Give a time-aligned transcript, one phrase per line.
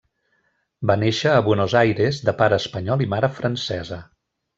[0.91, 4.01] Va néixer a Buenos Aires de pare espanyol i mare francesa.